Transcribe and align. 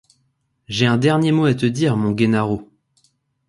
J’ai 0.67 0.87
un 0.87 0.97
dernier 0.97 1.31
mot 1.31 1.45
à 1.45 1.53
te 1.53 1.67
dire, 1.67 1.95
mon 1.95 2.17
Gennaro! 2.17 2.67